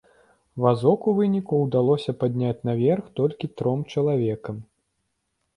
Вазок 0.63 1.01
у 1.11 1.13
выніку 1.19 1.59
ўдалося 1.65 2.15
падняць 2.23 2.57
наверх 2.71 3.05
толькі 3.21 3.51
тром 3.61 3.79
чалавекам. 3.97 4.55